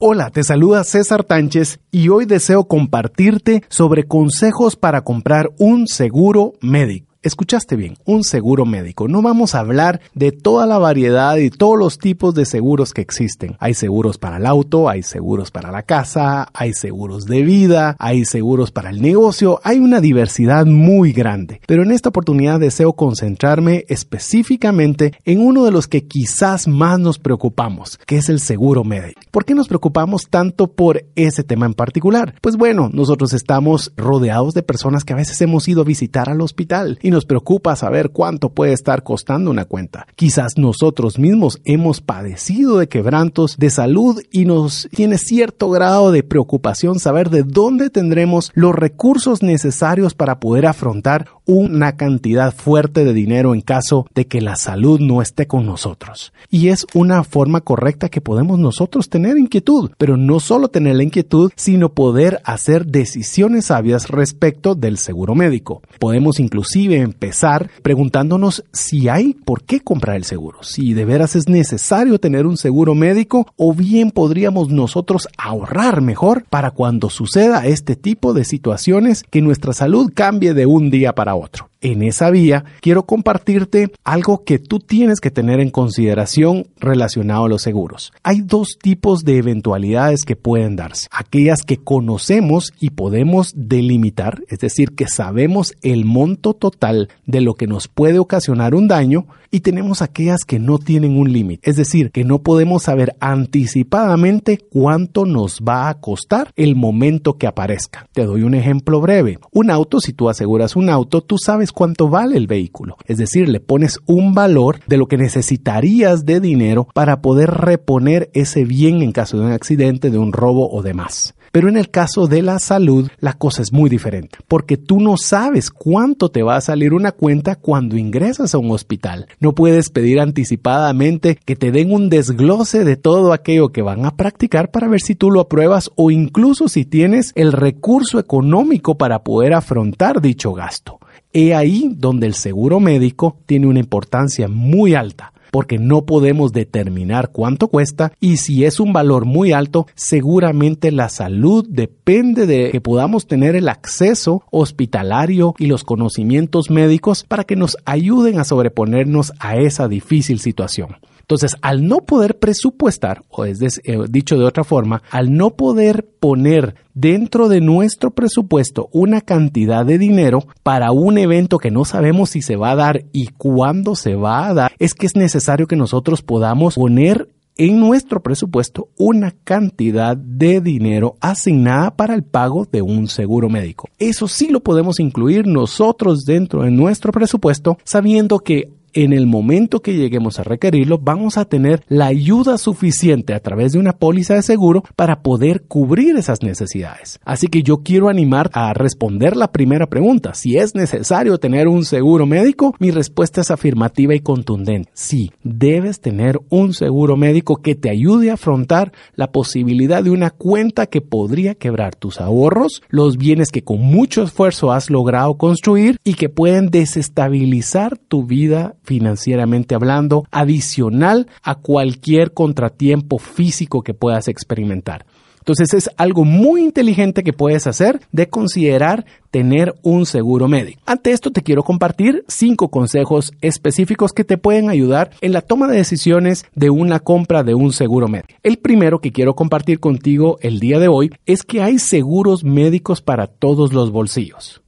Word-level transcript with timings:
Hola, 0.00 0.30
te 0.30 0.44
saluda 0.44 0.84
César 0.84 1.24
Tánchez 1.24 1.80
y 1.90 2.08
hoy 2.08 2.24
deseo 2.24 2.68
compartirte 2.68 3.64
sobre 3.68 4.06
consejos 4.06 4.76
para 4.76 5.02
comprar 5.02 5.50
un 5.58 5.88
seguro 5.88 6.52
médico. 6.60 7.07
Escuchaste 7.20 7.74
bien, 7.74 7.96
un 8.04 8.22
seguro 8.22 8.64
médico. 8.64 9.08
No 9.08 9.22
vamos 9.22 9.56
a 9.56 9.58
hablar 9.58 10.00
de 10.14 10.30
toda 10.30 10.66
la 10.66 10.78
variedad 10.78 11.36
y 11.36 11.50
todos 11.50 11.76
los 11.76 11.98
tipos 11.98 12.32
de 12.32 12.44
seguros 12.44 12.94
que 12.94 13.00
existen. 13.00 13.56
Hay 13.58 13.74
seguros 13.74 14.18
para 14.18 14.36
el 14.36 14.46
auto, 14.46 14.88
hay 14.88 15.02
seguros 15.02 15.50
para 15.50 15.72
la 15.72 15.82
casa, 15.82 16.48
hay 16.54 16.74
seguros 16.74 17.26
de 17.26 17.42
vida, 17.42 17.96
hay 17.98 18.24
seguros 18.24 18.70
para 18.70 18.90
el 18.90 19.02
negocio, 19.02 19.60
hay 19.64 19.80
una 19.80 20.00
diversidad 20.00 20.64
muy 20.64 21.10
grande. 21.10 21.60
Pero 21.66 21.82
en 21.82 21.90
esta 21.90 22.10
oportunidad 22.10 22.60
deseo 22.60 22.92
concentrarme 22.92 23.84
específicamente 23.88 25.12
en 25.24 25.40
uno 25.40 25.64
de 25.64 25.72
los 25.72 25.88
que 25.88 26.06
quizás 26.06 26.68
más 26.68 27.00
nos 27.00 27.18
preocupamos, 27.18 27.98
que 28.06 28.18
es 28.18 28.28
el 28.28 28.38
seguro 28.38 28.84
médico. 28.84 29.20
¿Por 29.32 29.44
qué 29.44 29.56
nos 29.56 29.66
preocupamos 29.66 30.28
tanto 30.30 30.70
por 30.70 31.04
ese 31.16 31.42
tema 31.42 31.66
en 31.66 31.74
particular? 31.74 32.36
Pues 32.40 32.56
bueno, 32.56 32.90
nosotros 32.92 33.32
estamos 33.32 33.92
rodeados 33.96 34.54
de 34.54 34.62
personas 34.62 35.04
que 35.04 35.14
a 35.14 35.16
veces 35.16 35.40
hemos 35.40 35.66
ido 35.66 35.80
a 35.80 35.84
visitar 35.84 36.30
al 36.30 36.42
hospital 36.42 37.00
y 37.08 37.10
nos 37.10 37.24
preocupa 37.24 37.74
saber 37.74 38.10
cuánto 38.10 38.50
puede 38.50 38.74
estar 38.74 39.02
costando 39.02 39.50
una 39.50 39.64
cuenta. 39.64 40.06
Quizás 40.14 40.58
nosotros 40.58 41.18
mismos 41.18 41.58
hemos 41.64 42.02
padecido 42.02 42.78
de 42.78 42.88
quebrantos 42.88 43.56
de 43.56 43.70
salud 43.70 44.20
y 44.30 44.44
nos 44.44 44.90
tiene 44.94 45.16
cierto 45.16 45.70
grado 45.70 46.12
de 46.12 46.22
preocupación 46.22 46.98
saber 46.98 47.30
de 47.30 47.44
dónde 47.44 47.88
tendremos 47.88 48.52
los 48.54 48.74
recursos 48.74 49.42
necesarios 49.42 50.12
para 50.12 50.38
poder 50.38 50.66
afrontar 50.66 51.28
una 51.48 51.96
cantidad 51.96 52.54
fuerte 52.54 53.06
de 53.06 53.14
dinero 53.14 53.54
en 53.54 53.62
caso 53.62 54.06
de 54.14 54.26
que 54.26 54.42
la 54.42 54.54
salud 54.54 55.00
no 55.00 55.22
esté 55.22 55.46
con 55.46 55.64
nosotros. 55.64 56.34
Y 56.50 56.68
es 56.68 56.86
una 56.92 57.24
forma 57.24 57.62
correcta 57.62 58.10
que 58.10 58.20
podemos 58.20 58.58
nosotros 58.58 59.08
tener 59.08 59.38
inquietud, 59.38 59.90
pero 59.96 60.18
no 60.18 60.40
solo 60.40 60.68
tener 60.68 60.96
la 60.96 61.04
inquietud, 61.04 61.50
sino 61.56 61.88
poder 61.88 62.42
hacer 62.44 62.84
decisiones 62.84 63.66
sabias 63.66 64.08
respecto 64.08 64.74
del 64.74 64.98
seguro 64.98 65.34
médico. 65.34 65.80
Podemos 65.98 66.38
inclusive 66.38 66.96
empezar 66.96 67.70
preguntándonos 67.82 68.64
si 68.70 69.08
hay 69.08 69.32
por 69.32 69.62
qué 69.62 69.80
comprar 69.80 70.16
el 70.16 70.24
seguro, 70.24 70.62
si 70.62 70.92
de 70.92 71.06
veras 71.06 71.34
es 71.34 71.48
necesario 71.48 72.20
tener 72.20 72.44
un 72.46 72.58
seguro 72.58 72.94
médico 72.94 73.46
o 73.56 73.72
bien 73.72 74.10
podríamos 74.10 74.68
nosotros 74.68 75.28
ahorrar 75.38 76.02
mejor 76.02 76.44
para 76.50 76.72
cuando 76.72 77.08
suceda 77.08 77.66
este 77.66 77.96
tipo 77.96 78.34
de 78.34 78.44
situaciones 78.44 79.24
que 79.30 79.40
nuestra 79.40 79.72
salud 79.72 80.12
cambie 80.14 80.52
de 80.52 80.66
un 80.66 80.90
día 80.90 81.14
para 81.14 81.34
otro 81.34 81.37
outro. 81.38 81.70
En 81.80 82.02
esa 82.02 82.30
vía, 82.30 82.64
quiero 82.80 83.04
compartirte 83.04 83.90
algo 84.04 84.44
que 84.44 84.58
tú 84.58 84.80
tienes 84.80 85.20
que 85.20 85.30
tener 85.30 85.60
en 85.60 85.70
consideración 85.70 86.66
relacionado 86.78 87.44
a 87.44 87.48
los 87.48 87.62
seguros. 87.62 88.12
Hay 88.22 88.40
dos 88.40 88.78
tipos 88.80 89.24
de 89.24 89.38
eventualidades 89.38 90.24
que 90.24 90.36
pueden 90.36 90.76
darse. 90.76 91.08
Aquellas 91.10 91.62
que 91.62 91.78
conocemos 91.78 92.72
y 92.80 92.90
podemos 92.90 93.52
delimitar, 93.54 94.42
es 94.48 94.58
decir, 94.58 94.94
que 94.94 95.08
sabemos 95.08 95.74
el 95.82 96.04
monto 96.04 96.54
total 96.54 97.08
de 97.26 97.40
lo 97.40 97.54
que 97.54 97.66
nos 97.66 97.88
puede 97.88 98.18
ocasionar 98.18 98.74
un 98.74 98.88
daño 98.88 99.26
y 99.50 99.60
tenemos 99.60 100.02
aquellas 100.02 100.44
que 100.44 100.58
no 100.58 100.78
tienen 100.78 101.16
un 101.16 101.32
límite, 101.32 101.70
es 101.70 101.76
decir, 101.76 102.10
que 102.10 102.24
no 102.24 102.40
podemos 102.40 102.82
saber 102.82 103.16
anticipadamente 103.20 104.58
cuánto 104.58 105.24
nos 105.24 105.60
va 105.60 105.88
a 105.88 105.94
costar 105.94 106.52
el 106.56 106.76
momento 106.76 107.38
que 107.38 107.46
aparezca. 107.46 108.06
Te 108.12 108.26
doy 108.26 108.42
un 108.42 108.54
ejemplo 108.54 109.00
breve. 109.00 109.38
Un 109.50 109.70
auto, 109.70 110.00
si 110.00 110.12
tú 110.12 110.28
aseguras 110.28 110.76
un 110.76 110.90
auto, 110.90 111.22
tú 111.22 111.38
sabes 111.38 111.67
cuánto 111.72 112.08
vale 112.08 112.36
el 112.36 112.46
vehículo. 112.46 112.96
Es 113.06 113.18
decir, 113.18 113.48
le 113.48 113.60
pones 113.60 113.98
un 114.06 114.34
valor 114.34 114.80
de 114.86 114.96
lo 114.96 115.06
que 115.06 115.16
necesitarías 115.16 116.24
de 116.24 116.40
dinero 116.40 116.88
para 116.94 117.20
poder 117.20 117.50
reponer 117.50 118.30
ese 118.34 118.64
bien 118.64 119.02
en 119.02 119.12
caso 119.12 119.38
de 119.38 119.46
un 119.46 119.52
accidente, 119.52 120.10
de 120.10 120.18
un 120.18 120.32
robo 120.32 120.70
o 120.70 120.82
demás. 120.82 121.34
Pero 121.52 121.68
en 121.68 121.76
el 121.76 121.90
caso 121.90 122.26
de 122.26 122.42
la 122.42 122.58
salud, 122.58 123.08
la 123.20 123.32
cosa 123.32 123.62
es 123.62 123.72
muy 123.72 123.88
diferente, 123.88 124.38
porque 124.48 124.76
tú 124.76 125.00
no 125.00 125.16
sabes 125.16 125.70
cuánto 125.70 126.30
te 126.30 126.42
va 126.42 126.56
a 126.56 126.60
salir 126.60 126.92
una 126.92 127.12
cuenta 127.12 127.56
cuando 127.56 127.96
ingresas 127.96 128.54
a 128.54 128.58
un 128.58 128.70
hospital. 128.70 129.26
No 129.40 129.54
puedes 129.54 129.88
pedir 129.88 130.20
anticipadamente 130.20 131.38
que 131.44 131.56
te 131.56 131.72
den 131.72 131.92
un 131.92 132.10
desglose 132.10 132.84
de 132.84 132.96
todo 132.96 133.32
aquello 133.32 133.70
que 133.70 133.82
van 133.82 134.04
a 134.04 134.16
practicar 134.16 134.70
para 134.70 134.88
ver 134.88 135.00
si 135.00 135.14
tú 135.14 135.30
lo 135.30 135.40
apruebas 135.40 135.90
o 135.96 136.10
incluso 136.10 136.68
si 136.68 136.84
tienes 136.84 137.32
el 137.34 137.52
recurso 137.52 138.18
económico 138.18 138.98
para 138.98 139.24
poder 139.24 139.54
afrontar 139.54 140.20
dicho 140.20 140.52
gasto. 140.52 140.98
He 141.32 141.54
ahí 141.54 141.92
donde 141.96 142.26
el 142.26 142.34
seguro 142.34 142.80
médico 142.80 143.36
tiene 143.46 143.66
una 143.66 143.80
importancia 143.80 144.48
muy 144.48 144.94
alta 144.94 145.32
porque 145.50 145.78
no 145.78 146.04
podemos 146.04 146.52
determinar 146.52 147.30
cuánto 147.32 147.68
cuesta 147.68 148.12
y 148.20 148.36
si 148.36 148.64
es 148.64 148.80
un 148.80 148.92
valor 148.92 149.24
muy 149.24 149.52
alto, 149.52 149.86
seguramente 149.94 150.92
la 150.92 151.08
salud 151.08 151.66
depende 151.68 152.46
de 152.46 152.70
que 152.70 152.80
podamos 152.80 153.26
tener 153.26 153.56
el 153.56 153.68
acceso 153.68 154.42
hospitalario 154.50 155.54
y 155.58 155.66
los 155.66 155.84
conocimientos 155.84 156.70
médicos 156.70 157.24
para 157.26 157.44
que 157.44 157.56
nos 157.56 157.76
ayuden 157.84 158.38
a 158.38 158.44
sobreponernos 158.44 159.32
a 159.38 159.56
esa 159.56 159.88
difícil 159.88 160.38
situación. 160.38 160.96
Entonces, 161.28 161.56
al 161.60 161.86
no 161.86 161.98
poder 161.98 162.38
presupuestar, 162.38 163.22
o 163.28 163.44
es 163.44 163.60
eh, 163.84 163.98
dicho 164.08 164.38
de 164.38 164.46
otra 164.46 164.64
forma, 164.64 165.02
al 165.10 165.34
no 165.34 165.50
poder 165.50 166.08
poner 166.18 166.74
dentro 166.94 167.50
de 167.50 167.60
nuestro 167.60 168.12
presupuesto 168.12 168.88
una 168.92 169.20
cantidad 169.20 169.84
de 169.84 169.98
dinero 169.98 170.46
para 170.62 170.90
un 170.90 171.18
evento 171.18 171.58
que 171.58 171.70
no 171.70 171.84
sabemos 171.84 172.30
si 172.30 172.40
se 172.40 172.56
va 172.56 172.70
a 172.70 172.76
dar 172.76 173.04
y 173.12 173.26
cuándo 173.26 173.94
se 173.94 174.14
va 174.14 174.48
a 174.48 174.54
dar, 174.54 174.72
es 174.78 174.94
que 174.94 175.04
es 175.04 175.16
necesario 175.16 175.66
que 175.66 175.76
nosotros 175.76 176.22
podamos 176.22 176.76
poner 176.76 177.28
en 177.58 177.78
nuestro 177.78 178.22
presupuesto 178.22 178.88
una 178.96 179.32
cantidad 179.44 180.16
de 180.16 180.62
dinero 180.62 181.16
asignada 181.20 181.94
para 181.94 182.14
el 182.14 182.22
pago 182.22 182.66
de 182.70 182.80
un 182.80 183.08
seguro 183.08 183.50
médico. 183.50 183.90
Eso 183.98 184.28
sí 184.28 184.48
lo 184.48 184.60
podemos 184.60 184.98
incluir 184.98 185.46
nosotros 185.46 186.24
dentro 186.24 186.62
de 186.62 186.70
nuestro 186.70 187.12
presupuesto 187.12 187.76
sabiendo 187.84 188.38
que 188.38 188.77
en 189.04 189.12
el 189.12 189.28
momento 189.28 189.80
que 189.80 189.94
lleguemos 189.94 190.40
a 190.40 190.42
requerirlo, 190.42 190.98
vamos 190.98 191.38
a 191.38 191.44
tener 191.44 191.84
la 191.88 192.06
ayuda 192.06 192.58
suficiente 192.58 193.32
a 193.32 193.40
través 193.40 193.72
de 193.72 193.78
una 193.78 193.92
póliza 193.92 194.34
de 194.34 194.42
seguro 194.42 194.82
para 194.96 195.22
poder 195.22 195.62
cubrir 195.62 196.16
esas 196.16 196.42
necesidades. 196.42 197.20
Así 197.24 197.46
que 197.46 197.62
yo 197.62 197.84
quiero 197.84 198.08
animar 198.08 198.50
a 198.54 198.72
responder 198.74 199.36
la 199.36 199.52
primera 199.52 199.86
pregunta. 199.86 200.34
Si 200.34 200.56
es 200.56 200.74
necesario 200.74 201.38
tener 201.38 201.68
un 201.68 201.84
seguro 201.84 202.26
médico, 202.26 202.74
mi 202.80 202.90
respuesta 202.90 203.40
es 203.40 203.52
afirmativa 203.52 204.16
y 204.16 204.20
contundente. 204.20 204.90
Sí, 204.94 205.30
debes 205.44 206.00
tener 206.00 206.40
un 206.48 206.74
seguro 206.74 207.16
médico 207.16 207.62
que 207.62 207.76
te 207.76 207.90
ayude 207.90 208.30
a 208.30 208.34
afrontar 208.34 208.92
la 209.14 209.30
posibilidad 209.30 210.02
de 210.02 210.10
una 210.10 210.30
cuenta 210.30 210.86
que 210.86 211.00
podría 211.00 211.54
quebrar 211.54 211.94
tus 211.94 212.20
ahorros, 212.20 212.82
los 212.88 213.16
bienes 213.16 213.50
que 213.50 213.62
con 213.62 213.80
mucho 213.80 214.24
esfuerzo 214.24 214.72
has 214.72 214.90
logrado 214.90 215.36
construir 215.36 215.98
y 216.02 216.14
que 216.14 216.28
pueden 216.28 216.70
desestabilizar 216.70 217.96
tu 217.96 218.24
vida 218.24 218.74
financieramente 218.88 219.74
hablando, 219.74 220.24
adicional 220.30 221.28
a 221.42 221.56
cualquier 221.56 222.32
contratiempo 222.32 223.18
físico 223.18 223.82
que 223.82 223.92
puedas 223.92 224.28
experimentar. 224.28 225.04
Entonces 225.40 225.74
es 225.74 225.90
algo 225.98 226.24
muy 226.24 226.62
inteligente 226.62 227.22
que 227.22 227.32
puedes 227.34 227.66
hacer 227.66 228.00
de 228.12 228.28
considerar 228.28 229.04
tener 229.30 229.74
un 229.82 230.06
seguro 230.06 230.48
médico. 230.48 230.80
Ante 230.86 231.12
esto 231.12 231.30
te 231.30 231.42
quiero 231.42 231.62
compartir 231.62 232.24
cinco 232.28 232.68
consejos 232.68 233.32
específicos 233.42 234.12
que 234.12 234.24
te 234.24 234.38
pueden 234.38 234.70
ayudar 234.70 235.10
en 235.20 235.32
la 235.32 235.42
toma 235.42 235.68
de 235.68 235.76
decisiones 235.76 236.46
de 236.54 236.70
una 236.70 236.98
compra 236.98 237.44
de 237.44 237.54
un 237.54 237.72
seguro 237.72 238.08
médico. 238.08 238.34
El 238.42 238.58
primero 238.58 239.00
que 239.00 239.12
quiero 239.12 239.34
compartir 239.34 239.80
contigo 239.80 240.38
el 240.40 240.60
día 240.60 240.78
de 240.78 240.88
hoy 240.88 241.10
es 241.26 241.42
que 241.42 241.62
hay 241.62 241.78
seguros 241.78 242.42
médicos 242.42 243.02
para 243.02 243.26
todos 243.26 243.72
los 243.74 243.90
bolsillos 243.90 244.62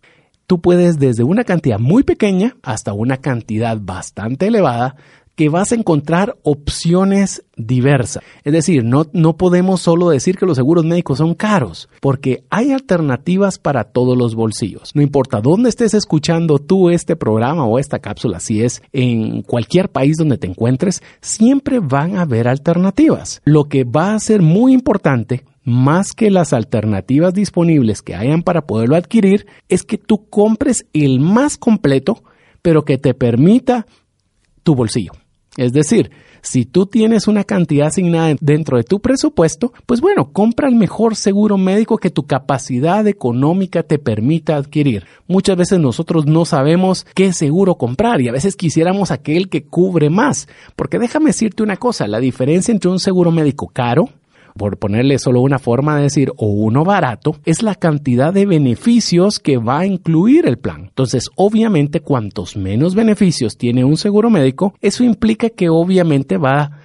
tú 0.51 0.61
puedes 0.61 0.99
desde 0.99 1.23
una 1.23 1.45
cantidad 1.45 1.79
muy 1.79 2.03
pequeña 2.03 2.57
hasta 2.65 2.93
una 2.93 3.19
cantidad 3.19 3.79
bastante 3.81 4.49
elevada 4.49 4.97
que 5.37 5.49
vas 5.49 5.71
a 5.71 5.77
encontrar 5.77 6.39
opciones 6.43 7.45
diversas. 7.57 8.25
Es 8.43 8.53
decir, 8.53 8.83
no, 8.83 9.07
no 9.13 9.37
podemos 9.37 9.81
solo 9.81 10.11
decir 10.11 10.37
que 10.37 10.47
los 10.47 10.57
seguros 10.57 10.85
médicos 10.85 11.19
son 11.19 11.35
caros, 11.35 11.89
porque 12.01 12.43
hay 12.51 12.73
alternativas 12.73 13.61
para 13.61 13.85
todos 13.85 14.19
los 14.19 14.35
bolsillos. 14.35 14.91
No 14.97 15.03
importa 15.03 15.41
dónde 15.41 15.69
estés 15.69 15.95
escuchando 15.95 16.59
tú 16.59 16.91
este 16.91 17.15
programa 17.15 17.65
o 17.65 17.79
esta 17.79 18.01
cápsula, 18.01 18.41
si 18.41 18.65
es 18.65 18.83
en 18.93 19.43
cualquier 19.43 19.89
país 19.89 20.17
donde 20.17 20.37
te 20.37 20.49
encuentres, 20.49 21.01
siempre 21.21 21.79
van 21.79 22.17
a 22.17 22.23
haber 22.23 22.49
alternativas. 22.49 23.41
Lo 23.45 23.69
que 23.69 23.85
va 23.85 24.15
a 24.15 24.19
ser 24.19 24.43
muy 24.43 24.73
importante 24.73 25.45
más 25.65 26.13
que 26.13 26.31
las 26.31 26.53
alternativas 26.53 27.35
disponibles 27.35 28.03
que 28.03 28.15
hayan 28.15 28.43
para 28.43 28.67
poderlo 28.67 28.97
adquirir, 28.97 29.47
es 29.69 29.83
que 29.83 29.99
tú 29.99 30.29
compres 30.29 30.87
el 30.93 31.21
más 31.21 31.57
completo, 31.57 32.23
pero 32.63 32.85
que 32.85 32.99
te 32.99 33.15
permita 33.15 33.87
tu 34.63 34.75
bolsillo. 34.75 35.13
Es 35.57 35.73
decir, 35.73 36.11
si 36.43 36.65
tú 36.65 36.87
tienes 36.87 37.29
una 37.29 37.45
cantidad 37.45 37.89
asignada 37.89 38.35
dentro 38.41 38.77
de 38.79 38.85
tu 38.85 39.01
presupuesto, 39.01 39.73
pues 39.85 40.01
bueno, 40.01 40.33
compra 40.33 40.69
el 40.69 40.75
mejor 40.75 41.17
seguro 41.17 41.59
médico 41.59 41.99
que 41.99 42.11
tu 42.11 42.27
capacidad 42.27 43.07
económica 43.07 43.83
te 43.83 43.99
permita 43.99 44.57
adquirir. 44.57 45.05
Muchas 45.27 45.57
veces 45.57 45.79
nosotros 45.81 46.27
no 46.27 46.45
sabemos 46.45 47.07
qué 47.15 47.33
seguro 47.33 47.75
comprar 47.75 48.21
y 48.21 48.29
a 48.29 48.33
veces 48.33 48.57
quisiéramos 48.57 49.11
aquel 49.11 49.49
que 49.49 49.65
cubre 49.65 50.09
más. 50.09 50.49
Porque 50.77 50.99
déjame 50.99 51.27
decirte 51.27 51.63
una 51.63 51.77
cosa, 51.77 52.07
la 52.07 52.21
diferencia 52.21 52.73
entre 52.73 52.91
un 52.91 53.01
seguro 53.01 53.31
médico 53.31 53.69
caro 53.69 54.09
por 54.57 54.79
ponerle 54.79 55.19
solo 55.19 55.41
una 55.41 55.59
forma 55.59 55.97
de 55.97 56.03
decir, 56.03 56.33
o 56.37 56.47
uno 56.47 56.85
barato, 56.85 57.37
es 57.45 57.63
la 57.63 57.75
cantidad 57.75 58.33
de 58.33 58.47
beneficios 58.47 59.39
que 59.39 59.57
va 59.57 59.81
a 59.81 59.87
incluir 59.87 60.47
el 60.47 60.59
plan. 60.59 60.87
Entonces, 60.89 61.31
obviamente, 61.37 62.01
cuantos 62.01 62.57
menos 62.57 62.95
beneficios 62.95 63.57
tiene 63.57 63.85
un 63.85 63.97
seguro 63.97 64.31
médico, 64.31 64.75
eso 64.81 65.05
implica 65.05 65.51
que 65.51 65.69
obviamente 65.69 66.37
va 66.37 66.61
a 66.61 66.80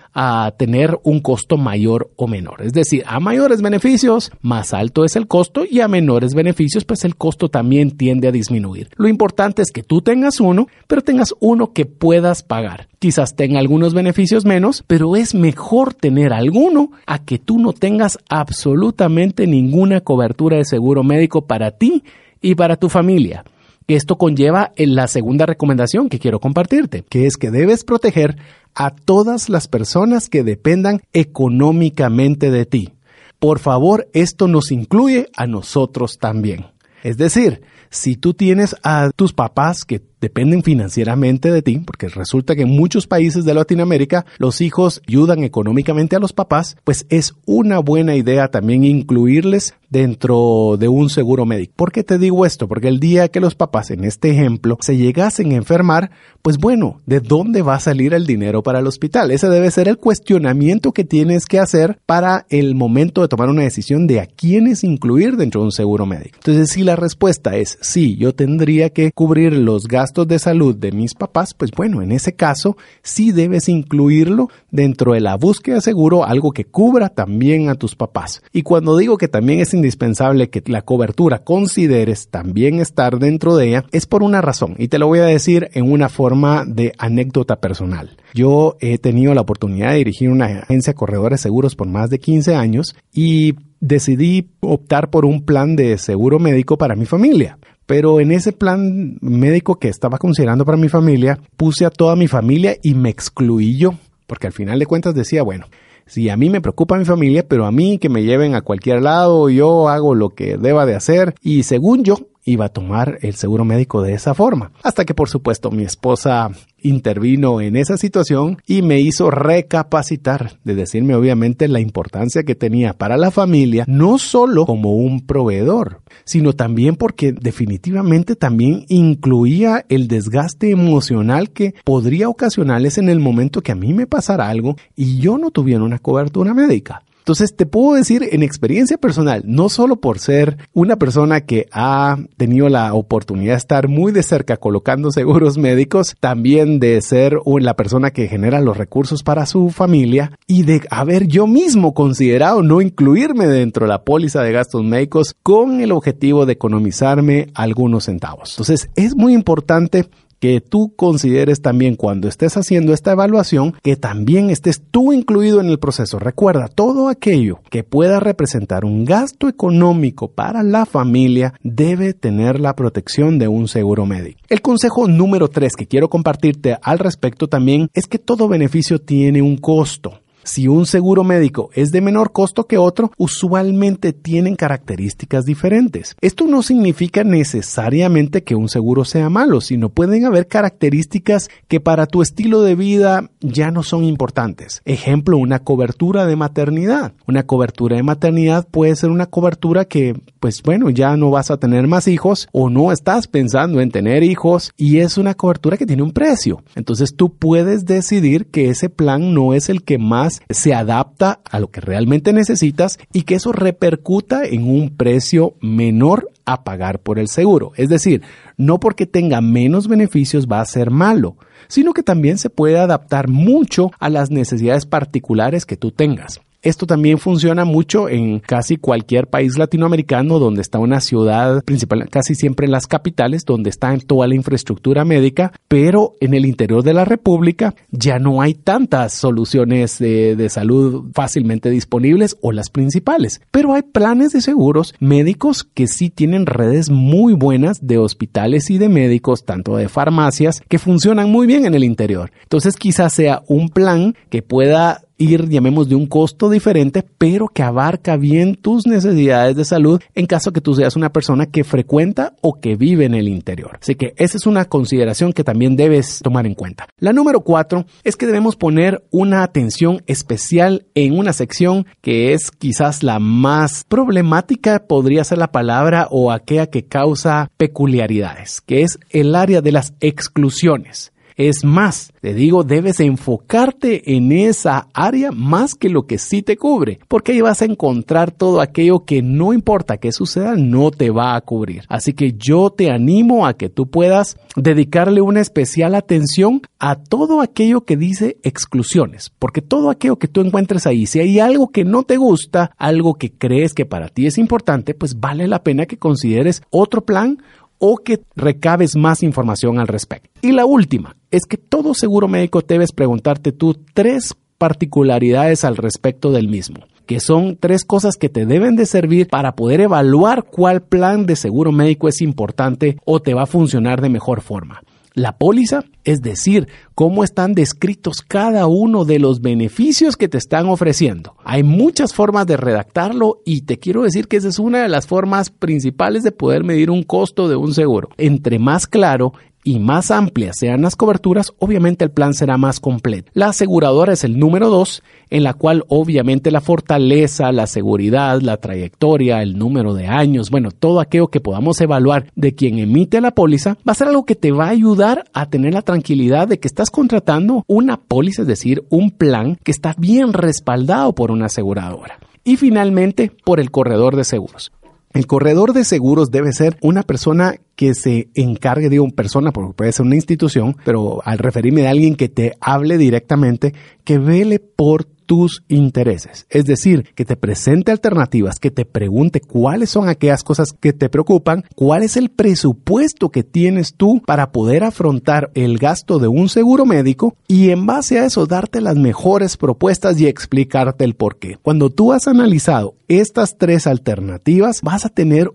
tener 0.57 0.97
un 1.03 1.19
costo 1.19 1.57
mayor 1.57 2.11
o 2.15 2.27
menor. 2.27 2.61
Es 2.61 2.71
decir, 2.71 3.03
a 3.05 3.19
mayores 3.19 3.61
beneficios, 3.61 4.31
más 4.41 4.73
alto 4.73 5.03
es 5.03 5.15
el 5.15 5.27
costo 5.27 5.63
y 5.69 5.81
a 5.81 5.87
menores 5.87 6.33
beneficios, 6.33 6.85
pues 6.85 7.03
el 7.03 7.17
costo 7.17 7.49
también 7.49 7.91
tiende 7.91 8.29
a 8.29 8.31
disminuir. 8.31 8.89
Lo 8.95 9.09
importante 9.09 9.61
es 9.61 9.71
que 9.71 9.83
tú 9.83 10.01
tengas 10.01 10.39
uno, 10.39 10.67
pero 10.87 11.01
tengas 11.01 11.33
uno 11.39 11.73
que 11.73 11.85
puedas 11.85 12.43
pagar. 12.43 12.87
Quizás 12.99 13.35
tenga 13.35 13.59
algunos 13.59 13.93
beneficios 13.93 14.45
menos, 14.45 14.83
pero 14.87 15.15
es 15.17 15.35
mejor 15.35 15.93
tener 15.93 16.31
alguno 16.31 16.91
a 17.05 17.19
que 17.19 17.37
tú 17.37 17.59
no 17.59 17.73
tengas 17.73 18.17
absolutamente 18.29 19.47
ninguna 19.47 20.01
cobertura 20.01 20.57
de 20.57 20.65
seguro 20.65 21.03
médico 21.03 21.45
para 21.45 21.71
ti 21.71 22.03
y 22.41 22.55
para 22.55 22.77
tu 22.77 22.89
familia. 22.89 23.43
Esto 23.87 24.17
conlleva 24.17 24.71
en 24.75 24.95
la 24.95 25.07
segunda 25.07 25.45
recomendación 25.45 26.09
que 26.09 26.17
quiero 26.17 26.39
compartirte, 26.39 27.03
que 27.07 27.27
es 27.27 27.37
que 27.37 27.51
debes 27.51 27.83
proteger 27.83 28.37
a 28.73 28.89
todas 28.89 29.47
las 29.47 29.67
personas 29.67 30.27
que 30.27 30.43
dependan 30.43 31.01
económicamente 31.13 32.49
de 32.49 32.65
ti. 32.65 32.93
Por 33.37 33.59
favor, 33.59 34.07
esto 34.13 34.47
nos 34.47 34.71
incluye 34.71 35.29
a 35.35 35.45
nosotros 35.45 36.17
también. 36.17 36.65
Es 37.03 37.17
decir, 37.17 37.61
si 37.89 38.15
tú 38.15 38.33
tienes 38.33 38.75
a 38.83 39.11
tus 39.15 39.33
papás 39.33 39.85
que 39.85 40.01
dependen 40.25 40.63
financieramente 40.63 41.51
de 41.51 41.61
ti, 41.61 41.79
porque 41.85 42.07
resulta 42.07 42.55
que 42.55 42.63
en 42.63 42.69
muchos 42.69 43.05
países 43.05 43.45
de 43.45 43.53
Latinoamérica 43.53 44.25
los 44.39 44.59
hijos 44.59 45.03
ayudan 45.07 45.43
económicamente 45.43 46.15
a 46.15 46.19
los 46.19 46.33
papás, 46.33 46.77
pues 46.83 47.05
es 47.09 47.35
una 47.45 47.77
buena 47.77 48.15
idea 48.15 48.47
también 48.49 48.83
incluirles 48.83 49.75
dentro 49.89 50.77
de 50.79 50.87
un 50.87 51.09
seguro 51.09 51.45
médico. 51.45 51.73
¿Por 51.75 51.91
qué 51.91 52.03
te 52.03 52.17
digo 52.17 52.45
esto? 52.45 52.67
Porque 52.67 52.87
el 52.87 52.99
día 52.99 53.27
que 53.27 53.39
los 53.39 53.55
papás, 53.55 53.91
en 53.91 54.03
este 54.03 54.31
ejemplo, 54.31 54.77
se 54.81 54.97
llegasen 54.97 55.51
a 55.51 55.55
enfermar, 55.55 56.11
pues 56.41 56.57
bueno, 56.57 57.01
¿de 57.05 57.19
dónde 57.19 57.61
va 57.61 57.75
a 57.75 57.79
salir 57.79 58.13
el 58.13 58.25
dinero 58.25 58.63
para 58.63 58.79
el 58.79 58.87
hospital? 58.87 59.31
Ese 59.31 59.47
debe 59.47 59.71
ser 59.71 59.87
el 59.87 59.97
cuestionamiento 59.97 60.91
que 60.91 61.05
tienes 61.05 61.45
que 61.45 61.59
hacer 61.59 61.99
para 62.05 62.45
el 62.49 62.75
momento 62.75 63.21
de 63.21 63.27
tomar 63.27 63.49
una 63.49 63.61
decisión 63.61 64.07
de 64.07 64.21
a 64.21 64.25
quiénes 64.25 64.83
incluir 64.83 65.37
dentro 65.37 65.61
de 65.61 65.65
un 65.67 65.71
seguro 65.71 66.05
médico. 66.05 66.39
Entonces, 66.39 66.71
si 66.71 66.83
la 66.83 66.95
respuesta 66.95 67.55
es 67.55 67.74
sí, 67.81 68.15
yo 68.17 68.33
tendría 68.33 68.89
que 68.89 69.11
cubrir 69.11 69.53
los 69.53 69.87
gastos 69.87 70.27
de 70.27 70.39
salud 70.39 70.75
de 70.75 70.91
mis 70.91 71.13
papás, 71.13 71.53
pues 71.53 71.71
bueno, 71.71 72.01
en 72.01 72.11
ese 72.11 72.35
caso 72.35 72.77
sí 73.03 73.31
debes 73.31 73.69
incluirlo 73.69 74.49
dentro 74.71 75.13
de 75.13 75.21
la 75.21 75.35
búsqueda 75.35 75.75
de 75.75 75.81
seguro, 75.81 76.25
algo 76.25 76.51
que 76.51 76.65
cubra 76.65 77.09
también 77.09 77.69
a 77.69 77.75
tus 77.75 77.95
papás. 77.95 78.41
Y 78.51 78.61
cuando 78.61 78.97
digo 78.97 79.17
que 79.17 79.27
también 79.27 79.59
es 79.59 79.73
indispensable 79.73 80.49
que 80.49 80.63
la 80.65 80.81
cobertura 80.81 81.39
consideres 81.39 82.29
también 82.29 82.79
estar 82.79 83.19
dentro 83.19 83.55
de 83.55 83.69
ella, 83.69 83.85
es 83.91 84.05
por 84.05 84.23
una 84.23 84.41
razón, 84.41 84.75
y 84.77 84.87
te 84.87 84.99
lo 84.99 85.07
voy 85.07 85.19
a 85.19 85.25
decir 85.25 85.69
en 85.73 85.91
una 85.91 86.09
forma 86.09 86.63
de 86.65 86.93
anécdota 86.97 87.57
personal. 87.57 88.17
Yo 88.33 88.75
he 88.79 88.97
tenido 88.97 89.33
la 89.33 89.41
oportunidad 89.41 89.91
de 89.91 89.97
dirigir 89.97 90.29
una 90.29 90.45
agencia 90.45 90.91
de 90.91 90.97
corredores 90.97 91.41
seguros 91.41 91.75
por 91.75 91.87
más 91.87 92.09
de 92.09 92.19
15 92.19 92.55
años 92.55 92.95
y 93.13 93.55
decidí 93.79 94.49
optar 94.61 95.09
por 95.09 95.25
un 95.25 95.43
plan 95.43 95.75
de 95.75 95.97
seguro 95.97 96.39
médico 96.39 96.77
para 96.77 96.95
mi 96.95 97.05
familia. 97.05 97.57
Pero 97.85 98.19
en 98.19 98.31
ese 98.31 98.51
plan 98.51 99.17
médico 99.21 99.75
que 99.75 99.89
estaba 99.89 100.17
considerando 100.17 100.65
para 100.65 100.77
mi 100.77 100.89
familia, 100.89 101.39
puse 101.55 101.85
a 101.85 101.91
toda 101.91 102.15
mi 102.15 102.27
familia 102.27 102.75
y 102.81 102.95
me 102.95 103.09
excluí 103.09 103.77
yo, 103.77 103.93
porque 104.25 104.47
al 104.47 104.53
final 104.53 104.79
de 104.79 104.87
cuentas 104.87 105.13
decía, 105.13 105.43
bueno, 105.43 105.67
si 106.07 106.29
a 106.29 106.37
mí 106.37 106.49
me 106.49 106.61
preocupa 106.61 106.97
mi 106.97 107.05
familia, 107.05 107.47
pero 107.47 107.65
a 107.65 107.71
mí 107.71 107.97
que 107.97 108.09
me 108.09 108.23
lleven 108.23 108.55
a 108.55 108.61
cualquier 108.61 109.01
lado, 109.01 109.49
yo 109.49 109.89
hago 109.89 110.15
lo 110.15 110.29
que 110.29 110.57
deba 110.57 110.85
de 110.85 110.95
hacer 110.95 111.35
y 111.41 111.63
según 111.63 112.03
yo 112.03 112.17
iba 112.45 112.65
a 112.65 112.69
tomar 112.69 113.17
el 113.21 113.35
seguro 113.35 113.65
médico 113.65 114.01
de 114.01 114.13
esa 114.13 114.33
forma. 114.33 114.71
Hasta 114.83 115.03
que 115.03 115.13
por 115.13 115.29
supuesto 115.29 115.71
mi 115.71 115.83
esposa 115.83 116.51
intervino 116.79 117.61
en 117.61 117.75
esa 117.75 117.97
situación 117.97 118.61
y 118.67 118.83
me 118.83 118.99
hizo 118.99 119.31
recapacitar 119.31 120.59
de 120.63 120.75
decirme 120.75 121.15
obviamente 121.15 121.67
la 121.67 121.79
importancia 121.79 122.43
que 122.43 122.53
tenía 122.53 122.93
para 122.93 123.17
la 123.17 123.31
familia, 123.31 123.85
no 123.87 124.19
solo 124.19 124.65
como 124.65 124.95
un 124.95 125.25
proveedor, 125.25 126.01
sino 126.23 126.53
también 126.53 126.95
porque 126.95 127.31
definitivamente 127.31 128.35
también 128.35 128.85
incluía 128.87 129.83
el 129.89 130.07
desgaste 130.07 130.69
emocional 130.69 131.49
que 131.49 131.73
podría 131.83 132.29
ocasionarles 132.29 132.99
en 132.99 133.09
el 133.09 133.19
momento 133.19 133.61
que 133.61 133.71
a 133.71 133.75
mí 133.75 133.93
me 133.93 134.05
pasara 134.05 134.47
algo 134.47 134.75
y 134.95 135.17
yo 135.17 135.39
no 135.39 135.49
tuviera 135.49 135.83
una 135.83 135.99
cobertura 135.99 136.53
médica. 136.53 137.01
Entonces 137.25 137.55
te 137.55 137.65
puedo 137.65 137.95
decir 137.95 138.29
en 138.33 138.43
experiencia 138.43 138.99
personal, 138.99 139.41
no 139.47 139.67
solo 139.67 139.95
por 139.95 140.19
ser 140.19 140.57
una 140.73 140.97
persona 140.97 141.41
que 141.41 141.65
ha 141.71 142.19
tenido 142.37 142.69
la 142.69 142.93
oportunidad 142.93 143.53
de 143.53 143.57
estar 143.57 143.87
muy 143.87 144.11
de 144.11 144.21
cerca 144.21 144.57
colocando 144.57 145.11
seguros 145.11 145.57
médicos, 145.57 146.15
también 146.19 146.79
de 146.79 147.01
ser 147.01 147.39
la 147.61 147.75
persona 147.75 148.11
que 148.11 148.27
genera 148.27 148.61
los 148.61 148.77
recursos 148.77 149.23
para 149.23 149.47
su 149.47 149.71
familia 149.71 150.37
y 150.45 150.63
de 150.65 150.81
haber 150.91 151.25
yo 151.25 151.47
mismo 151.47 151.95
considerado 151.95 152.61
no 152.61 152.79
incluirme 152.79 153.47
dentro 153.47 153.87
de 153.87 153.89
la 153.89 154.03
póliza 154.03 154.43
de 154.43 154.51
gastos 154.51 154.83
médicos 154.83 155.35
con 155.41 155.81
el 155.81 155.93
objetivo 155.93 156.45
de 156.45 156.53
economizarme 156.53 157.47
algunos 157.55 158.03
centavos. 158.03 158.51
Entonces 158.51 158.91
es 158.95 159.15
muy 159.15 159.33
importante 159.33 160.05
que 160.39 160.61
tú 160.61 160.93
consideres 160.95 161.61
también 161.61 161.95
cuando 161.95 162.27
estés 162.27 162.57
haciendo 162.57 162.93
esta 162.93 163.11
evaluación 163.11 163.73
que 163.81 163.95
también 163.95 164.49
estés 164.49 164.81
tú 164.91 165.13
incluido 165.13 165.61
en 165.61 165.67
el 165.67 165.79
proceso. 165.79 166.19
Recuerda, 166.19 166.67
todo 166.67 167.09
aquello 167.09 167.59
que 167.69 167.83
pueda 167.83 168.19
representar 168.19 168.85
un 168.85 169.05
gasto 169.05 169.47
económico 169.47 170.29
para 170.29 170.63
la 170.63 170.85
familia 170.85 171.53
debe 171.63 172.13
tener 172.13 172.59
la 172.59 172.75
protección 172.75 173.39
de 173.39 173.47
un 173.47 173.67
seguro 173.67 174.05
médico. 174.05 174.39
El 174.49 174.61
consejo 174.61 175.07
número 175.07 175.49
3 175.49 175.73
que 175.75 175.87
quiero 175.87 176.09
compartirte 176.09 176.77
al 176.81 176.99
respecto 176.99 177.47
también 177.47 177.89
es 177.93 178.07
que 178.07 178.19
todo 178.19 178.47
beneficio 178.47 178.99
tiene 178.99 179.41
un 179.41 179.57
costo. 179.57 180.19
Si 180.45 180.67
un 180.67 180.85
seguro 180.85 181.23
médico 181.23 181.71
es 181.73 181.91
de 181.91 182.01
menor 182.01 182.31
costo 182.31 182.67
que 182.67 182.77
otro, 182.77 183.11
usualmente 183.17 184.13
tienen 184.13 184.55
características 184.55 185.43
diferentes. 185.43 186.15
Esto 186.21 186.45
no 186.45 186.61
significa 186.61 187.23
necesariamente 187.23 188.43
que 188.43 188.53
un 188.53 188.69
seguro 188.69 189.05
sea 189.05 189.31
malo, 189.31 189.59
sino 189.59 189.89
pueden 189.89 190.23
haber 190.23 190.47
características 190.47 191.49
que 191.67 191.79
para 191.79 192.05
tu 192.05 192.21
estilo 192.21 192.61
de 192.61 192.75
vida 192.75 193.31
ya 193.41 193.71
no 193.71 193.81
son 193.81 194.03
importantes. 194.03 194.83
Ejemplo, 194.85 195.39
una 195.39 195.59
cobertura 195.59 196.27
de 196.27 196.35
maternidad. 196.35 197.13
Una 197.27 197.47
cobertura 197.47 197.95
de 197.95 198.03
maternidad 198.03 198.67
puede 198.69 198.95
ser 198.95 199.09
una 199.09 199.25
cobertura 199.25 199.85
que, 199.85 200.13
pues 200.39 200.61
bueno, 200.61 200.91
ya 200.91 201.17
no 201.17 201.31
vas 201.31 201.49
a 201.49 201.57
tener 201.57 201.87
más 201.87 202.07
hijos 202.07 202.47
o 202.51 202.69
no 202.69 202.91
estás 202.91 203.27
pensando 203.27 203.81
en 203.81 203.89
tener 203.89 204.21
hijos 204.21 204.71
y 204.77 204.99
es 204.99 205.17
una 205.17 205.33
cobertura 205.33 205.75
que 205.75 205.87
tiene 205.87 206.03
un 206.03 206.11
precio. 206.11 206.61
Entonces 206.75 207.15
tú 207.15 207.33
puedes 207.33 207.85
decidir 207.85 208.45
que 208.45 208.69
ese 208.69 208.89
plan 208.89 209.33
no 209.33 209.55
es 209.55 209.69
el 209.69 209.83
que 209.83 209.97
más 209.97 210.34
se 210.49 210.73
adapta 210.73 211.39
a 211.49 211.59
lo 211.59 211.69
que 211.69 211.81
realmente 211.81 212.33
necesitas 212.33 212.99
y 213.13 213.23
que 213.23 213.35
eso 213.35 213.51
repercuta 213.51 214.45
en 214.45 214.69
un 214.69 214.95
precio 214.95 215.55
menor 215.61 216.29
a 216.45 216.63
pagar 216.63 216.99
por 216.99 217.19
el 217.19 217.27
seguro. 217.27 217.71
Es 217.75 217.89
decir, 217.89 218.21
no 218.57 218.79
porque 218.79 219.05
tenga 219.05 219.41
menos 219.41 219.87
beneficios 219.87 220.47
va 220.47 220.61
a 220.61 220.65
ser 220.65 220.91
malo, 220.91 221.37
sino 221.67 221.93
que 221.93 222.03
también 222.03 222.37
se 222.37 222.49
puede 222.49 222.77
adaptar 222.77 223.27
mucho 223.27 223.91
a 223.99 224.09
las 224.09 224.31
necesidades 224.31 224.85
particulares 224.85 225.65
que 225.65 225.77
tú 225.77 225.91
tengas. 225.91 226.39
Esto 226.65 226.87
también 226.87 227.19
funciona 227.19 227.63
mucho 227.63 228.09
en 228.09 228.39
casi 228.39 228.77
cualquier 228.77 229.27
país 229.27 229.55
latinoamericano 229.55 230.39
donde 230.39 230.63
está 230.63 230.79
una 230.79 230.99
ciudad 230.99 231.63
principal, 231.63 232.09
casi 232.09 232.33
siempre 232.33 232.65
en 232.65 232.71
las 232.71 232.87
capitales, 232.87 233.45
donde 233.45 233.69
está 233.69 233.95
toda 233.99 234.27
la 234.27 234.33
infraestructura 234.33 235.05
médica, 235.05 235.51
pero 235.67 236.15
en 236.21 236.33
el 236.33 236.43
interior 236.43 236.81
de 236.81 236.95
la 236.95 237.05
República 237.05 237.75
ya 237.91 238.17
no 238.17 238.41
hay 238.41 238.55
tantas 238.55 239.13
soluciones 239.13 239.99
de, 239.99 240.35
de 240.35 240.49
salud 240.49 241.11
fácilmente 241.13 241.69
disponibles 241.69 242.35
o 242.41 242.51
las 242.51 242.71
principales. 242.71 243.41
Pero 243.51 243.75
hay 243.75 243.83
planes 243.83 244.31
de 244.31 244.41
seguros 244.41 244.95
médicos 244.99 245.65
que 245.71 245.85
sí 245.85 246.09
tienen 246.09 246.47
redes 246.47 246.89
muy 246.89 247.33
buenas 247.33 247.85
de 247.85 247.99
hospitales 247.99 248.71
y 248.71 248.79
de 248.79 248.89
médicos, 248.89 249.45
tanto 249.45 249.77
de 249.77 249.87
farmacias, 249.87 250.63
que 250.67 250.79
funcionan 250.79 251.29
muy 251.29 251.45
bien 251.45 251.67
en 251.67 251.75
el 251.75 251.83
interior. 251.83 252.31
Entonces 252.41 252.75
quizás 252.75 253.13
sea 253.13 253.43
un 253.47 253.69
plan 253.69 254.15
que 254.31 254.41
pueda 254.41 255.03
ir, 255.17 255.47
llamemos, 255.49 255.89
de 255.89 255.95
un 255.95 256.07
costo 256.07 256.49
diferente, 256.49 257.03
pero 257.17 257.47
que 257.47 257.63
abarca 257.63 258.17
bien 258.17 258.55
tus 258.55 258.85
necesidades 258.85 259.55
de 259.55 259.65
salud 259.65 260.01
en 260.13 260.25
caso 260.25 260.51
que 260.51 260.61
tú 260.61 260.73
seas 260.73 260.95
una 260.95 261.11
persona 261.11 261.45
que 261.45 261.63
frecuenta 261.63 262.33
o 262.41 262.59
que 262.59 262.75
vive 262.75 263.05
en 263.05 263.13
el 263.13 263.27
interior. 263.27 263.79
Así 263.81 263.95
que 263.95 264.13
esa 264.17 264.37
es 264.37 264.45
una 264.45 264.65
consideración 264.65 265.33
que 265.33 265.43
también 265.43 265.75
debes 265.75 266.19
tomar 266.23 266.45
en 266.45 266.53
cuenta. 266.53 266.87
La 266.97 267.13
número 267.13 267.41
cuatro 267.41 267.85
es 268.03 268.15
que 268.15 268.25
debemos 268.25 268.55
poner 268.55 269.03
una 269.11 269.43
atención 269.43 270.01
especial 270.07 270.85
en 270.95 271.17
una 271.17 271.33
sección 271.33 271.85
que 272.01 272.33
es 272.33 272.51
quizás 272.51 273.03
la 273.03 273.19
más 273.19 273.83
problemática, 273.87 274.87
podría 274.87 275.23
ser 275.23 275.37
la 275.37 275.51
palabra, 275.51 276.07
o 276.09 276.31
aquella 276.31 276.67
que 276.67 276.85
causa 276.85 277.49
peculiaridades, 277.57 278.61
que 278.61 278.81
es 278.81 278.99
el 279.09 279.35
área 279.35 279.61
de 279.61 279.71
las 279.71 279.93
exclusiones. 279.99 281.11
Es 281.35 281.65
más, 281.65 282.13
te 282.21 282.33
digo, 282.33 282.63
debes 282.63 283.01
enfocarte 283.01 284.15
en 284.15 284.31
esa 284.31 284.87
área 284.93 285.31
más 285.31 285.75
que 285.75 285.89
lo 285.89 286.07
que 286.07 286.17
sí 286.17 286.41
te 286.41 286.55
cubre, 286.55 286.99
porque 287.09 287.33
ahí 287.33 287.41
vas 287.41 287.61
a 287.61 287.65
encontrar 287.65 288.31
todo 288.31 288.61
aquello 288.61 289.03
que 289.03 289.21
no 289.21 289.51
importa 289.51 289.97
que 289.97 290.13
suceda, 290.13 290.55
no 290.55 290.91
te 290.91 291.09
va 291.09 291.35
a 291.35 291.41
cubrir. 291.41 291.83
Así 291.89 292.13
que 292.13 292.33
yo 292.37 292.69
te 292.69 292.89
animo 292.89 293.45
a 293.45 293.55
que 293.55 293.67
tú 293.67 293.87
puedas 293.87 294.37
dedicarle 294.55 295.19
una 295.19 295.41
especial 295.41 295.95
atención 295.95 296.61
a 296.79 296.95
todo 296.95 297.41
aquello 297.41 297.81
que 297.81 297.97
dice 297.97 298.37
exclusiones, 298.43 299.29
porque 299.37 299.61
todo 299.61 299.89
aquello 299.89 300.17
que 300.17 300.29
tú 300.29 300.39
encuentres 300.39 300.87
ahí, 300.87 301.05
si 301.05 301.19
hay 301.19 301.39
algo 301.39 301.69
que 301.69 301.83
no 301.83 302.03
te 302.03 302.15
gusta, 302.15 302.71
algo 302.77 303.15
que 303.15 303.33
crees 303.33 303.73
que 303.73 303.85
para 303.85 304.07
ti 304.07 304.25
es 304.25 304.37
importante, 304.37 304.93
pues 304.93 305.19
vale 305.19 305.49
la 305.49 305.63
pena 305.63 305.85
que 305.85 305.97
consideres 305.97 306.61
otro 306.69 307.03
plan 307.03 307.39
o 307.87 307.97
que 307.97 308.21
recabes 308.35 308.95
más 308.95 309.21
información 309.21 309.79
al 309.79 309.87
respecto. 309.87 310.29
Y 310.41 310.51
la 310.51 310.65
última 310.65 311.15
es 311.29 311.45
que 311.45 311.57
todo 311.57 311.93
seguro 311.93 312.27
médico 312.27 312.61
debes 312.61 312.91
preguntarte 312.91 313.51
tú 313.51 313.77
tres 313.93 314.33
particularidades 314.57 315.63
al 315.63 315.77
respecto 315.77 316.31
del 316.31 316.47
mismo 316.47 316.87
que 317.05 317.19
son 317.19 317.55
tres 317.55 317.85
cosas 317.85 318.15
que 318.17 318.29
te 318.29 318.47
deben 318.47 318.75
de 318.75 318.87
servir 318.87 319.27
para 319.27 319.55
poder 319.55 319.79
evaluar 319.79 320.43
cuál 320.43 320.81
plan 320.81 321.27
de 321.27 321.35
seguro 321.35 321.71
médico 321.71 322.07
es 322.07 322.19
importante 322.19 322.97
o 323.05 323.21
te 323.21 323.35
va 323.35 323.43
a 323.43 323.45
funcionar 323.45 324.01
de 324.01 324.09
mejor 324.09 324.41
forma 324.41 324.81
la 325.15 325.37
póliza, 325.37 325.85
es 326.03 326.21
decir, 326.21 326.67
cómo 326.93 327.23
están 327.23 327.53
descritos 327.53 328.21
cada 328.21 328.67
uno 328.67 329.05
de 329.05 329.17
los 329.17 329.41
beneficios 329.41 330.17
que 330.17 330.27
te 330.27 330.37
están 330.37 330.67
ofreciendo. 330.67 331.35
Hay 331.43 331.63
muchas 331.63 332.13
formas 332.13 332.45
de 332.45 332.57
redactarlo 332.57 333.41
y 333.45 333.61
te 333.61 333.79
quiero 333.79 334.03
decir 334.03 334.27
que 334.27 334.37
esa 334.37 334.49
es 334.49 334.59
una 334.59 334.83
de 334.83 334.89
las 334.89 335.07
formas 335.07 335.49
principales 335.49 336.23
de 336.23 336.31
poder 336.31 336.63
medir 336.63 336.91
un 336.91 337.03
costo 337.03 337.47
de 337.47 337.55
un 337.55 337.73
seguro. 337.73 338.09
Entre 338.17 338.59
más 338.59 338.85
claro 338.85 339.33
y 339.65 339.79
más 339.79 340.11
amplias 340.11 340.57
sean 340.59 340.83
las 340.83 340.95
coberturas, 340.95 341.51
obviamente 341.59 342.05
el 342.05 342.11
plan 342.11 342.33
será 342.33 342.55
más 342.55 342.79
completo. 342.79 343.31
La 343.33 343.47
aseguradora 343.47 344.13
es 344.13 344.23
el 344.23 344.39
número 344.39 344.69
dos, 344.69 345.03
en 345.29 345.43
la 345.43 345.55
cual 345.55 345.83
obviamente 345.89 346.51
la 346.51 346.61
fortaleza, 346.61 347.51
la 347.51 347.67
seguridad, 347.67 348.39
la 348.41 348.57
trayectoria, 348.57 349.41
el 349.41 349.57
número 349.57 349.95
de 349.95 350.05
años, 350.07 350.51
bueno, 350.51 350.69
todo 350.71 350.99
aquello 350.99 351.27
que 351.27 351.41
podamos 351.41 351.81
evaluar 351.81 352.31
de 352.35 352.53
quien 352.53 352.77
emite 352.77 353.19
la 353.19 353.31
póliza, 353.31 353.77
va 353.87 353.91
a 353.91 353.95
ser 353.95 354.07
algo 354.07 354.25
que 354.25 354.35
te 354.35 354.51
va 354.51 354.67
a 354.67 354.69
ayudar 354.69 355.25
a 355.33 355.49
tener 355.49 355.73
la 355.73 355.81
tranquilidad 355.81 356.47
de 356.47 356.59
que 356.59 356.67
estás 356.67 356.91
contratando 356.91 357.63
una 357.67 357.97
póliza, 357.97 358.43
es 358.43 358.47
decir, 358.47 358.83
un 358.89 359.09
plan 359.09 359.57
que 359.63 359.71
está 359.71 359.95
bien 359.97 360.31
respaldado 360.31 361.15
por 361.15 361.31
una 361.31 361.47
aseguradora. 361.47 362.19
Y 362.43 362.57
finalmente, 362.57 363.31
por 363.43 363.59
el 363.59 363.71
corredor 363.71 364.15
de 364.15 364.23
seguros. 364.23 364.71
El 365.15 365.27
corredor 365.27 365.71
de 365.71 365.85
seguros 365.85 366.29
debe 366.29 366.51
ser 366.51 366.77
una 366.81 367.01
persona 367.01 367.55
que 367.77 367.93
se 367.93 368.27
encargue, 368.35 368.99
una 368.99 369.15
persona, 369.15 369.53
porque 369.53 369.73
puede 369.73 369.93
ser 369.93 370.05
una 370.05 370.15
institución, 370.15 370.75
pero 370.83 371.21
al 371.23 371.37
referirme 371.37 371.87
a 371.87 371.91
alguien 371.91 372.17
que 372.17 372.27
te 372.27 372.57
hable 372.59 372.97
directamente, 372.97 373.73
que 374.03 374.17
vele 374.17 374.59
por 374.59 375.05
tus 375.25 375.63
intereses. 375.67 376.45
Es 376.49 376.65
decir, 376.65 377.13
que 377.15 377.25
te 377.25 377.35
presente 377.35 377.91
alternativas, 377.91 378.59
que 378.59 378.71
te 378.71 378.85
pregunte 378.85 379.41
cuáles 379.41 379.89
son 379.89 380.07
aquellas 380.07 380.43
cosas 380.43 380.73
que 380.79 380.93
te 380.93 381.09
preocupan, 381.09 381.63
cuál 381.75 382.03
es 382.03 382.17
el 382.17 382.29
presupuesto 382.29 383.29
que 383.29 383.43
tienes 383.43 383.95
tú 383.95 384.21
para 384.25 384.51
poder 384.51 384.83
afrontar 384.83 385.51
el 385.53 385.77
gasto 385.77 386.19
de 386.19 386.27
un 386.27 386.49
seguro 386.49 386.85
médico 386.85 387.35
y 387.47 387.69
en 387.69 387.85
base 387.85 388.19
a 388.19 388.25
eso 388.25 388.45
darte 388.45 388.81
las 388.81 388.95
mejores 388.95 389.57
propuestas 389.57 390.19
y 390.19 390.27
explicarte 390.27 391.03
el 391.03 391.15
por 391.15 391.37
qué. 391.37 391.57
Cuando 391.61 391.89
tú 391.89 392.13
has 392.13 392.27
analizado 392.27 392.95
estas 393.07 393.57
tres 393.57 393.87
alternativas, 393.87 394.81
vas 394.81 395.05
a 395.05 395.09
tener 395.09 395.51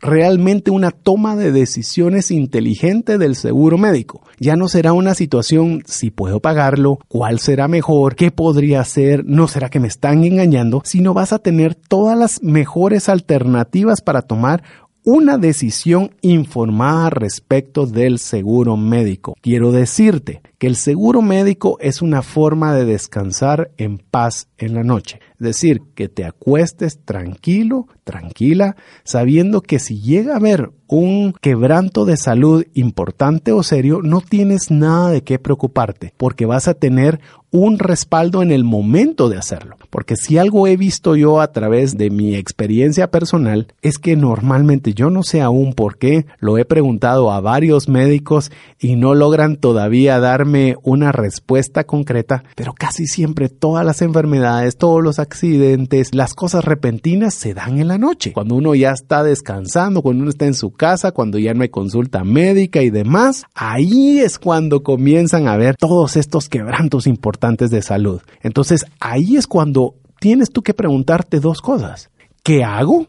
realmente 0.00 0.70
una 0.70 0.90
toma 0.90 1.36
de 1.36 1.52
decisiones 1.52 2.30
inteligente 2.30 3.18
del 3.18 3.36
seguro 3.36 3.78
médico. 3.78 4.22
Ya 4.38 4.56
no 4.56 4.68
será 4.68 4.92
una 4.92 5.14
situación 5.14 5.82
si 5.86 6.10
puedo 6.10 6.40
pagarlo, 6.40 6.98
cuál 7.08 7.38
será 7.38 7.68
mejor, 7.68 8.14
qué 8.14 8.30
podría 8.30 8.80
hacer, 8.80 9.24
no 9.24 9.48
será 9.48 9.68
que 9.68 9.80
me 9.80 9.88
están 9.88 10.24
engañando, 10.24 10.82
sino 10.84 11.14
vas 11.14 11.32
a 11.32 11.38
tener 11.38 11.74
todas 11.74 12.18
las 12.18 12.42
mejores 12.42 13.08
alternativas 13.08 14.00
para 14.00 14.22
tomar 14.22 14.62
una 15.04 15.38
decisión 15.38 16.10
informada 16.20 17.08
respecto 17.08 17.86
del 17.86 18.18
seguro 18.18 18.76
médico. 18.76 19.34
Quiero 19.40 19.72
decirte 19.72 20.42
que 20.58 20.66
el 20.66 20.76
seguro 20.76 21.22
médico 21.22 21.78
es 21.80 22.02
una 22.02 22.20
forma 22.20 22.74
de 22.74 22.84
descansar 22.84 23.70
en 23.78 23.96
paz 23.96 24.48
en 24.58 24.74
la 24.74 24.82
noche. 24.82 25.20
Es 25.40 25.46
decir, 25.46 25.82
que 25.94 26.08
te 26.08 26.24
acuestes 26.24 26.98
tranquilo, 27.04 27.86
tranquila, 28.02 28.74
sabiendo 29.04 29.60
que 29.60 29.78
si 29.78 30.00
llega 30.00 30.32
a 30.32 30.38
haber 30.38 30.70
un 30.88 31.34
quebranto 31.40 32.06
de 32.06 32.16
salud 32.16 32.64
importante 32.74 33.52
o 33.52 33.62
serio, 33.62 34.00
no 34.02 34.20
tienes 34.20 34.70
nada 34.70 35.10
de 35.10 35.22
qué 35.22 35.38
preocuparte, 35.38 36.12
porque 36.16 36.46
vas 36.46 36.66
a 36.66 36.74
tener 36.74 37.20
un 37.50 37.78
respaldo 37.78 38.42
en 38.42 38.50
el 38.50 38.64
momento 38.64 39.28
de 39.28 39.38
hacerlo. 39.38 39.76
Porque 39.90 40.16
si 40.16 40.38
algo 40.38 40.66
he 40.66 40.76
visto 40.76 41.16
yo 41.16 41.40
a 41.40 41.52
través 41.52 41.96
de 41.96 42.10
mi 42.10 42.34
experiencia 42.34 43.10
personal, 43.10 43.68
es 43.80 43.98
que 43.98 44.16
normalmente 44.16 44.92
yo 44.92 45.10
no 45.10 45.22
sé 45.22 45.40
aún 45.40 45.72
por 45.72 45.98
qué, 45.98 46.26
lo 46.40 46.58
he 46.58 46.64
preguntado 46.64 47.30
a 47.30 47.40
varios 47.40 47.88
médicos 47.88 48.50
y 48.78 48.96
no 48.96 49.14
logran 49.14 49.56
todavía 49.56 50.20
darme 50.20 50.76
una 50.82 51.12
respuesta 51.12 51.84
concreta, 51.84 52.44
pero 52.54 52.74
casi 52.74 53.06
siempre 53.06 53.48
todas 53.48 53.84
las 53.84 54.02
enfermedades, 54.02 54.76
todos 54.76 55.02
los 55.02 55.18
accidentes, 55.28 56.14
las 56.14 56.34
cosas 56.34 56.64
repentinas 56.64 57.34
se 57.34 57.54
dan 57.54 57.78
en 57.78 57.88
la 57.88 57.98
noche. 57.98 58.32
Cuando 58.32 58.54
uno 58.54 58.74
ya 58.74 58.92
está 58.92 59.22
descansando, 59.22 60.02
cuando 60.02 60.22
uno 60.22 60.30
está 60.30 60.46
en 60.46 60.54
su 60.54 60.70
casa, 60.70 61.12
cuando 61.12 61.38
ya 61.38 61.52
no 61.54 61.62
hay 61.62 61.68
consulta 61.68 62.24
médica 62.24 62.82
y 62.82 62.90
demás, 62.90 63.44
ahí 63.54 64.20
es 64.20 64.38
cuando 64.38 64.82
comienzan 64.82 65.46
a 65.46 65.56
ver 65.56 65.76
todos 65.76 66.16
estos 66.16 66.48
quebrantos 66.48 67.06
importantes 67.06 67.70
de 67.70 67.82
salud. 67.82 68.22
Entonces 68.42 68.86
ahí 69.00 69.36
es 69.36 69.46
cuando 69.46 69.94
tienes 70.18 70.50
tú 70.50 70.62
que 70.62 70.74
preguntarte 70.74 71.40
dos 71.40 71.60
cosas. 71.60 72.10
¿Qué 72.42 72.64
hago? 72.64 73.06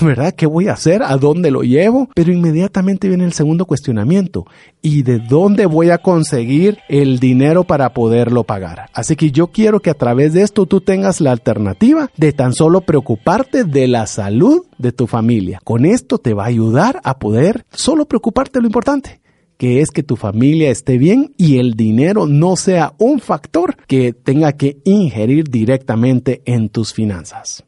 ¿Verdad? 0.00 0.34
¿Qué 0.34 0.46
voy 0.46 0.68
a 0.68 0.74
hacer? 0.74 1.02
¿A 1.02 1.16
dónde 1.16 1.50
lo 1.50 1.62
llevo? 1.62 2.08
Pero 2.14 2.32
inmediatamente 2.32 3.08
viene 3.08 3.24
el 3.24 3.32
segundo 3.32 3.66
cuestionamiento. 3.66 4.46
¿Y 4.82 5.02
de 5.02 5.18
dónde 5.18 5.66
voy 5.66 5.90
a 5.90 5.98
conseguir 5.98 6.78
el 6.88 7.18
dinero 7.18 7.64
para 7.64 7.92
poderlo 7.92 8.44
pagar? 8.44 8.90
Así 8.92 9.16
que 9.16 9.30
yo 9.30 9.48
quiero 9.48 9.80
que 9.80 9.90
a 9.90 9.94
través 9.94 10.32
de 10.32 10.42
esto 10.42 10.66
tú 10.66 10.80
tengas 10.80 11.20
la 11.20 11.32
alternativa 11.32 12.10
de 12.16 12.32
tan 12.32 12.52
solo 12.52 12.82
preocuparte 12.82 13.64
de 13.64 13.88
la 13.88 14.06
salud 14.06 14.66
de 14.78 14.92
tu 14.92 15.06
familia. 15.06 15.60
Con 15.64 15.84
esto 15.84 16.18
te 16.18 16.34
va 16.34 16.44
a 16.44 16.48
ayudar 16.48 17.00
a 17.04 17.18
poder 17.18 17.64
solo 17.70 18.06
preocuparte 18.06 18.58
de 18.58 18.62
lo 18.62 18.68
importante 18.68 19.20
que 19.58 19.80
es 19.80 19.90
que 19.90 20.04
tu 20.04 20.16
familia 20.16 20.70
esté 20.70 20.98
bien 20.98 21.34
y 21.36 21.58
el 21.58 21.74
dinero 21.74 22.26
no 22.26 22.56
sea 22.56 22.94
un 22.96 23.18
factor 23.18 23.76
que 23.88 24.12
tenga 24.12 24.52
que 24.52 24.78
ingerir 24.84 25.50
directamente 25.50 26.42
en 26.46 26.68
tus 26.68 26.94
finanzas. 26.94 27.64